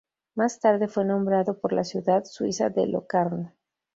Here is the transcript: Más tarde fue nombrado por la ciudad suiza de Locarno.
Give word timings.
Más 0.33 0.59
tarde 0.59 0.87
fue 0.87 1.05
nombrado 1.05 1.59
por 1.59 1.73
la 1.73 1.83
ciudad 1.83 2.23
suiza 2.25 2.71
de 2.71 2.87
Locarno. 2.87 3.53